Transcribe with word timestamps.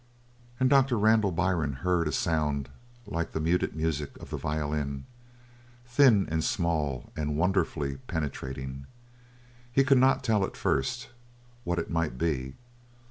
And 0.59 0.67
Doctor 0.67 0.97
Randall 0.97 1.31
Byrne 1.31 1.73
heard 1.83 2.07
a 2.07 2.11
sound 2.11 2.69
like 3.05 3.33
the 3.33 3.39
muted 3.39 3.75
music 3.75 4.17
of 4.17 4.31
the 4.31 4.35
violin, 4.37 5.05
thin 5.85 6.27
and 6.31 6.43
small 6.43 7.11
and 7.15 7.37
wonderfully 7.37 7.97
penetrating. 8.07 8.87
He 9.71 9.83
could 9.83 9.99
not 9.99 10.23
tell, 10.23 10.43
at 10.43 10.57
first, 10.57 11.09
what 11.65 11.77
it 11.77 11.91
might 11.91 12.17
be. 12.17 12.55